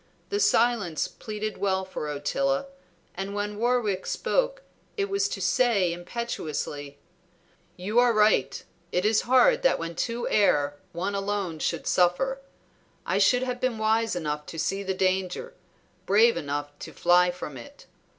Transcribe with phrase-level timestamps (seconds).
[0.29, 2.65] The silence pleaded well for Ottila,
[3.13, 4.63] and when Warwick spoke
[4.97, 6.97] it was to say impetuously
[7.77, 8.63] "You are right!
[8.91, 12.41] It is hard that when two err one alone should suffer.
[13.05, 15.53] I should have been wise enough to see the danger,
[16.07, 17.85] brave enough to fly from it.